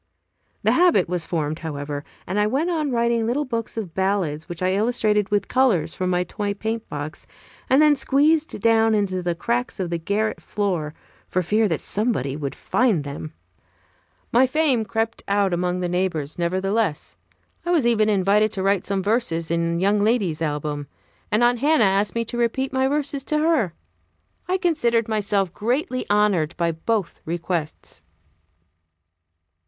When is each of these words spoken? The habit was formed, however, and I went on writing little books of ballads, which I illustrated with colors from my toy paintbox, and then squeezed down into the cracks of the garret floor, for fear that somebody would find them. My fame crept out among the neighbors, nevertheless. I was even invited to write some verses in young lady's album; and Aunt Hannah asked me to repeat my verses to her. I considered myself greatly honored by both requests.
The 0.63 0.71
habit 0.71 1.07
was 1.07 1.27
formed, 1.27 1.59
however, 1.59 2.03
and 2.25 2.39
I 2.39 2.47
went 2.47 2.71
on 2.71 2.89
writing 2.89 3.27
little 3.27 3.45
books 3.45 3.77
of 3.77 3.93
ballads, 3.93 4.49
which 4.49 4.63
I 4.63 4.71
illustrated 4.73 5.29
with 5.29 5.47
colors 5.47 5.93
from 5.93 6.09
my 6.09 6.23
toy 6.23 6.55
paintbox, 6.55 7.27
and 7.69 7.79
then 7.79 7.95
squeezed 7.95 8.59
down 8.61 8.95
into 8.95 9.21
the 9.21 9.35
cracks 9.35 9.79
of 9.79 9.91
the 9.91 9.99
garret 9.99 10.41
floor, 10.41 10.95
for 11.27 11.43
fear 11.43 11.67
that 11.67 11.81
somebody 11.81 12.35
would 12.35 12.55
find 12.55 13.03
them. 13.03 13.33
My 14.31 14.47
fame 14.47 14.85
crept 14.85 15.21
out 15.27 15.53
among 15.53 15.81
the 15.81 15.87
neighbors, 15.87 16.39
nevertheless. 16.39 17.15
I 17.63 17.69
was 17.69 17.85
even 17.85 18.09
invited 18.09 18.51
to 18.53 18.63
write 18.63 18.87
some 18.87 19.03
verses 19.03 19.51
in 19.51 19.79
young 19.79 19.99
lady's 19.99 20.41
album; 20.41 20.87
and 21.31 21.43
Aunt 21.43 21.59
Hannah 21.59 21.83
asked 21.83 22.15
me 22.15 22.25
to 22.25 22.39
repeat 22.39 22.73
my 22.73 22.87
verses 22.87 23.21
to 23.25 23.37
her. 23.37 23.75
I 24.47 24.57
considered 24.57 25.07
myself 25.07 25.53
greatly 25.53 26.07
honored 26.09 26.57
by 26.57 26.71
both 26.71 27.21
requests. 27.23 28.01